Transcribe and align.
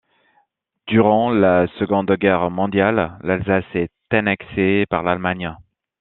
Durant 0.87 1.29
la 1.29 1.67
Seconde 1.77 2.11
Guerre 2.15 2.49
mondiale, 2.49 3.19
l'Alsace 3.21 3.65
est 3.75 3.91
annexée 4.11 4.85
par 4.89 5.03
l’Allemagne. 5.03 5.53